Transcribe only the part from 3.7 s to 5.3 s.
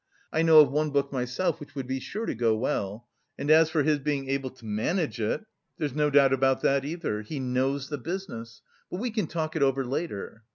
his being able to manage